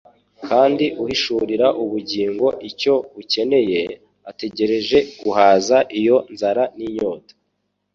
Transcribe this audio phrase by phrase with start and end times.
[0.47, 3.81] Kandi uhishurira ubugingo icyo bukeneye
[4.31, 7.33] ategereje guhaza iyo nzara n’inyota